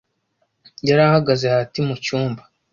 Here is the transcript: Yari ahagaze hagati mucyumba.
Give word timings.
Yari 0.87 1.01
ahagaze 1.09 1.43
hagati 1.53 1.77
mucyumba. 1.87 2.41